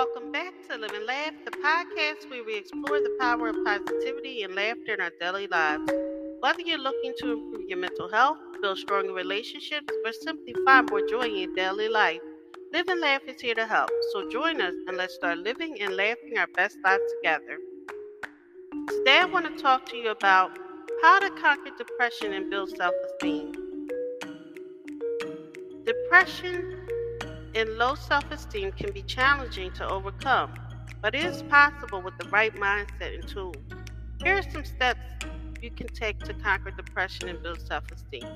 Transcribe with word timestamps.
to 0.00 0.78
Live 0.78 0.92
and 0.94 1.04
Laugh, 1.04 1.34
the 1.44 1.50
podcast 1.50 2.30
where 2.30 2.42
we 2.42 2.56
explore 2.56 3.00
the 3.00 3.14
power 3.20 3.48
of 3.48 3.56
positivity 3.66 4.42
and 4.44 4.54
laughter 4.54 4.94
in 4.94 5.00
our 5.02 5.10
daily 5.20 5.46
lives. 5.48 5.92
Whether 6.40 6.62
you're 6.62 6.78
looking 6.78 7.12
to 7.18 7.32
improve 7.32 7.68
your 7.68 7.76
mental 7.78 8.08
health, 8.08 8.38
build 8.62 8.78
stronger 8.78 9.12
relationships, 9.12 9.92
or 10.06 10.12
simply 10.12 10.54
find 10.64 10.88
more 10.88 11.02
joy 11.06 11.24
in 11.24 11.36
your 11.36 11.54
daily 11.54 11.90
life, 11.90 12.20
Live 12.72 12.88
and 12.88 13.02
Laugh 13.02 13.20
is 13.28 13.42
here 13.42 13.54
to 13.54 13.66
help. 13.66 13.90
So 14.12 14.26
join 14.30 14.62
us 14.62 14.72
and 14.88 14.96
let's 14.96 15.14
start 15.16 15.36
living 15.38 15.76
and 15.82 15.94
laughing 15.94 16.38
our 16.38 16.48
best 16.56 16.78
lives 16.82 17.04
together. 17.16 17.58
Today, 18.88 19.18
I 19.18 19.26
want 19.26 19.54
to 19.54 19.62
talk 19.62 19.84
to 19.90 19.98
you 19.98 20.10
about 20.12 20.58
how 21.02 21.18
to 21.18 21.28
conquer 21.42 21.72
depression 21.76 22.32
and 22.32 22.48
build 22.48 22.70
self 22.70 22.94
esteem. 23.04 23.52
Depression 25.84 26.86
and 27.54 27.68
low 27.78 27.94
self 27.94 28.30
esteem 28.30 28.72
can 28.72 28.92
be 28.92 29.02
challenging 29.02 29.72
to 29.72 29.88
overcome, 29.88 30.54
but 31.02 31.14
it 31.14 31.24
is 31.24 31.42
possible 31.42 32.02
with 32.02 32.16
the 32.18 32.28
right 32.28 32.54
mindset 32.54 33.14
and 33.14 33.26
tools. 33.28 33.56
Here 34.22 34.38
are 34.38 34.42
some 34.42 34.64
steps 34.64 35.00
you 35.62 35.70
can 35.70 35.88
take 35.88 36.18
to 36.20 36.34
conquer 36.34 36.70
depression 36.70 37.28
and 37.28 37.42
build 37.42 37.60
self 37.66 37.84
esteem. 37.92 38.28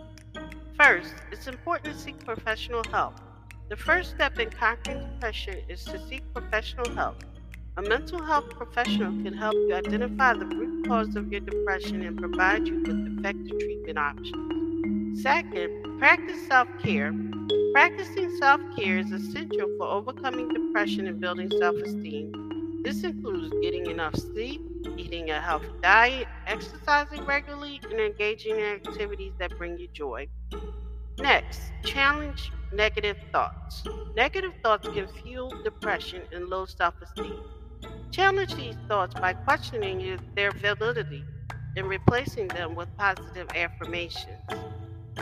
First, 0.78 1.14
it's 1.30 1.46
important 1.46 1.94
to 1.94 2.00
seek 2.00 2.24
professional 2.24 2.82
help. 2.90 3.14
The 3.68 3.76
first 3.76 4.10
step 4.10 4.38
in 4.38 4.50
conquering 4.50 5.00
depression 5.14 5.58
is 5.68 5.84
to 5.84 5.98
seek 6.08 6.22
professional 6.34 6.90
help. 6.94 7.22
A 7.76 7.82
mental 7.82 8.22
health 8.22 8.50
professional 8.50 9.12
can 9.22 9.32
help 9.34 9.54
you 9.54 9.74
identify 9.74 10.34
the 10.34 10.46
root 10.46 10.86
cause 10.86 11.16
of 11.16 11.30
your 11.32 11.40
depression 11.40 12.02
and 12.02 12.16
provide 12.16 12.66
you 12.68 12.82
with 12.82 13.18
effective 13.18 13.58
treatment 13.58 13.98
options. 13.98 14.53
Second, 15.14 15.98
practice 15.98 16.46
self 16.46 16.68
care 16.82 17.12
Practicing 17.74 18.30
self 18.36 18.60
care 18.78 18.98
is 18.98 19.10
essential 19.10 19.68
for 19.78 19.88
overcoming 19.88 20.48
depression 20.48 21.08
and 21.08 21.20
building 21.20 21.50
self 21.58 21.74
esteem. 21.74 22.80
This 22.84 23.02
includes 23.02 23.52
getting 23.62 23.86
enough 23.86 24.14
sleep, 24.14 24.60
eating 24.96 25.30
a 25.30 25.40
healthy 25.40 25.72
diet, 25.82 26.28
exercising 26.46 27.24
regularly, 27.24 27.80
and 27.90 27.98
engaging 27.98 28.60
in 28.60 28.64
activities 28.64 29.32
that 29.40 29.58
bring 29.58 29.76
you 29.76 29.88
joy. 29.92 30.28
Next, 31.18 31.60
challenge 31.84 32.52
negative 32.72 33.16
thoughts. 33.32 33.82
Negative 34.14 34.52
thoughts 34.62 34.86
can 34.88 35.08
fuel 35.08 35.52
depression 35.64 36.22
and 36.32 36.46
low 36.46 36.66
self 36.66 36.94
esteem. 37.02 37.40
Challenge 38.12 38.54
these 38.54 38.76
thoughts 38.86 39.14
by 39.14 39.32
questioning 39.32 40.16
their 40.36 40.52
validity 40.52 41.24
and 41.76 41.88
replacing 41.88 42.46
them 42.48 42.76
with 42.76 42.88
positive 42.96 43.48
affirmations. 43.56 44.38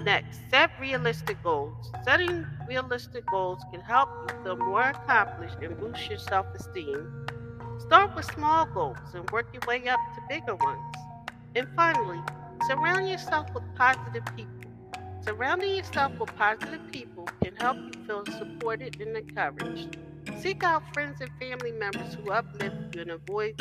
Next, 0.00 0.40
set 0.50 0.70
realistic 0.80 1.42
goals. 1.42 1.92
Setting 2.04 2.46
realistic 2.66 3.24
goals 3.26 3.62
can 3.70 3.80
help 3.80 4.08
you 4.30 4.42
feel 4.42 4.56
more 4.56 4.82
accomplished 4.82 5.56
and 5.62 5.78
boost 5.78 6.08
your 6.08 6.18
self 6.18 6.46
esteem. 6.54 7.26
Start 7.78 8.14
with 8.16 8.24
small 8.32 8.66
goals 8.66 8.96
and 9.14 9.28
work 9.30 9.46
your 9.52 9.62
way 9.68 9.86
up 9.88 10.00
to 10.14 10.20
bigger 10.28 10.56
ones. 10.56 10.96
And 11.54 11.68
finally, 11.76 12.20
surround 12.66 13.08
yourself 13.08 13.52
with 13.54 13.64
positive 13.76 14.24
people. 14.36 14.70
Surrounding 15.20 15.76
yourself 15.76 16.18
with 16.18 16.34
positive 16.36 16.80
people 16.90 17.28
can 17.42 17.54
help 17.56 17.76
you 17.76 18.04
feel 18.06 18.24
supported 18.26 19.00
and 19.00 19.16
encouraged. 19.16 19.96
Seek 20.38 20.64
out 20.64 20.82
friends 20.94 21.20
and 21.20 21.30
family 21.38 21.72
members 21.72 22.14
who 22.14 22.32
uplift 22.32 22.96
you 22.96 23.02
and 23.02 23.10
avoid 23.12 23.54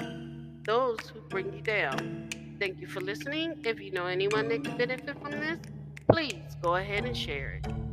those 0.63 0.99
who 1.13 1.21
bring 1.29 1.53
you 1.53 1.61
down. 1.61 2.29
Thank 2.59 2.79
you 2.79 2.87
for 2.87 3.01
listening. 3.01 3.61
If 3.63 3.79
you 3.79 3.91
know 3.91 4.05
anyone 4.07 4.47
that 4.49 4.63
can 4.63 4.77
benefit 4.77 5.19
from 5.21 5.31
this, 5.31 5.59
please 6.09 6.55
go 6.61 6.75
ahead 6.75 7.05
and 7.05 7.15
share 7.15 7.61
it. 7.63 7.90